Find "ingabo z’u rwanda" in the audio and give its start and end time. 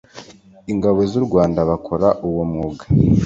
0.71-1.59